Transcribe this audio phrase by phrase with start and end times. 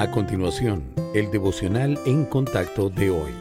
[0.00, 3.34] A continuación, el devocional en contacto de hoy.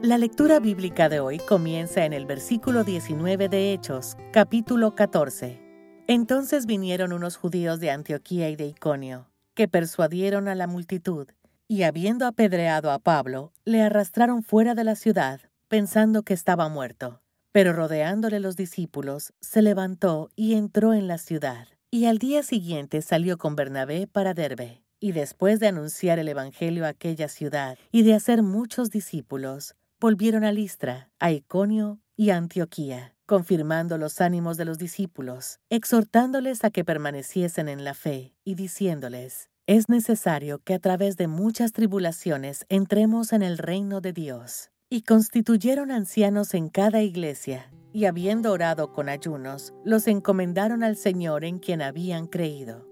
[0.00, 5.60] La lectura bíblica de hoy comienza en el versículo 19 de Hechos, capítulo 14.
[6.06, 11.26] Entonces vinieron unos judíos de Antioquía y de Iconio, que persuadieron a la multitud,
[11.66, 17.22] y habiendo apedreado a Pablo, le arrastraron fuera de la ciudad, pensando que estaba muerto.
[17.50, 21.66] Pero rodeándole los discípulos, se levantó y entró en la ciudad.
[21.90, 24.84] Y al día siguiente salió con Bernabé para Derbe.
[25.00, 30.44] Y después de anunciar el Evangelio a aquella ciudad y de hacer muchos discípulos, volvieron
[30.44, 36.70] a Listra, a Iconio y a Antioquía, confirmando los ánimos de los discípulos, exhortándoles a
[36.70, 42.66] que permaneciesen en la fe y diciéndoles, es necesario que a través de muchas tribulaciones
[42.68, 44.70] entremos en el reino de Dios.
[44.90, 51.44] Y constituyeron ancianos en cada iglesia, y habiendo orado con ayunos, los encomendaron al Señor
[51.44, 52.89] en quien habían creído.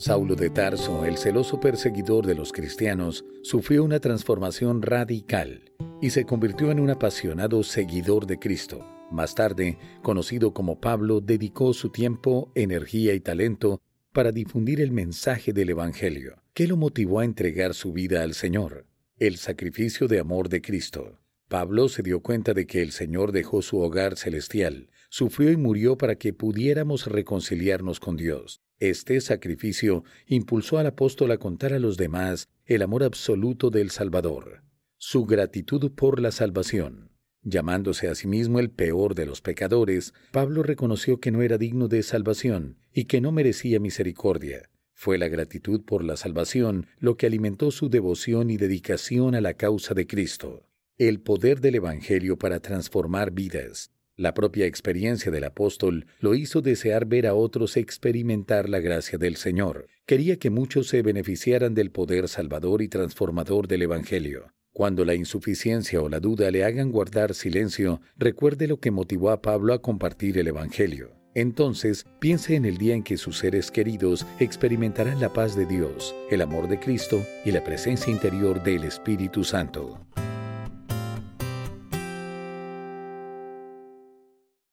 [0.00, 6.24] Saulo de Tarso, el celoso perseguidor de los cristianos, sufrió una transformación radical y se
[6.24, 8.82] convirtió en un apasionado seguidor de Cristo.
[9.10, 13.82] Más tarde, conocido como Pablo, dedicó su tiempo, energía y talento
[14.14, 16.42] para difundir el mensaje del Evangelio.
[16.54, 18.86] ¿Qué lo motivó a entregar su vida al Señor?
[19.18, 21.18] El sacrificio de amor de Cristo.
[21.50, 25.98] Pablo se dio cuenta de que el Señor dejó su hogar celestial, sufrió y murió
[25.98, 28.60] para que pudiéramos reconciliarnos con Dios.
[28.78, 34.62] Este sacrificio impulsó al apóstol a contar a los demás el amor absoluto del Salvador,
[34.96, 37.10] su gratitud por la salvación.
[37.42, 41.88] Llamándose a sí mismo el peor de los pecadores, Pablo reconoció que no era digno
[41.88, 44.70] de salvación y que no merecía misericordia.
[44.94, 49.54] Fue la gratitud por la salvación lo que alimentó su devoción y dedicación a la
[49.54, 50.69] causa de Cristo.
[51.00, 57.06] El poder del Evangelio para transformar vidas, la propia experiencia del apóstol lo hizo desear
[57.06, 59.86] ver a otros experimentar la gracia del Señor.
[60.04, 64.52] Quería que muchos se beneficiaran del poder salvador y transformador del Evangelio.
[64.74, 69.40] Cuando la insuficiencia o la duda le hagan guardar silencio, recuerde lo que motivó a
[69.40, 71.14] Pablo a compartir el Evangelio.
[71.34, 76.14] Entonces, piense en el día en que sus seres queridos experimentarán la paz de Dios,
[76.30, 79.98] el amor de Cristo y la presencia interior del Espíritu Santo.